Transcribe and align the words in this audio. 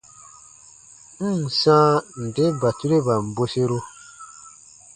N 1.31 1.31
ǹ 1.41 1.47
sãa 1.61 1.93
nde 2.25 2.45
batureban 2.61 3.23
bweseru. 3.35 3.79